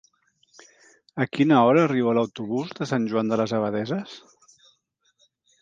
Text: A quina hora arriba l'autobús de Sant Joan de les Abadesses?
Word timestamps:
A 1.25 1.27
quina 1.35 1.59
hora 1.67 1.83
arriba 1.89 2.15
l'autobús 2.19 2.73
de 2.81 2.89
Sant 2.93 3.07
Joan 3.13 3.31
de 3.35 3.41
les 3.43 3.55
Abadesses? 3.59 4.19